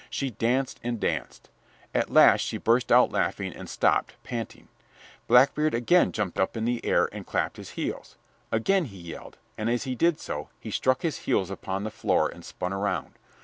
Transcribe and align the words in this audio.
She 0.09 0.31
danced 0.31 0.79
and 0.81 0.99
danced. 0.99 1.51
At 1.93 2.09
last 2.09 2.41
she 2.41 2.57
burst 2.57 2.91
out 2.91 3.11
laughing 3.11 3.53
and 3.53 3.69
stopped, 3.69 4.15
panting. 4.23 4.67
Blackbeard 5.27 5.75
again 5.75 6.11
jumped 6.11 6.39
up 6.39 6.57
in 6.57 6.65
the 6.65 6.83
air 6.83 7.07
and 7.11 7.23
clapped 7.23 7.57
his 7.57 7.73
heels. 7.73 8.17
Again 8.51 8.85
he 8.85 8.97
yelled, 8.97 9.37
and 9.59 9.69
as 9.69 9.83
he 9.83 9.93
did 9.93 10.19
so, 10.19 10.49
he 10.59 10.71
struck 10.71 11.03
his 11.03 11.17
heels 11.29 11.51
upon 11.51 11.83
the 11.83 11.91
floor 11.91 12.27
and 12.29 12.43
spun 12.43 12.73
around. 12.73 13.13